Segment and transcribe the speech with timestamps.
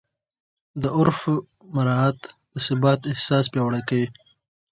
[0.81, 1.21] د عرف
[1.75, 2.19] مراعات
[2.53, 4.07] د ثبات احساس پیاوړی کوي.